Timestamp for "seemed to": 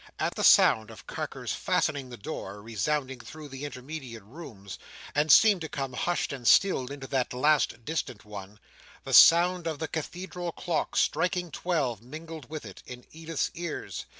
5.31-5.69